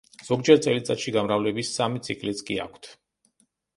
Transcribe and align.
ზოგჯერ 0.27 0.55
წელიწადში 0.65 1.13
გამრავლების 1.17 1.71
სამი 1.75 2.03
ციკლიც 2.11 2.43
კი 2.49 2.59
აქვთ. 2.67 2.91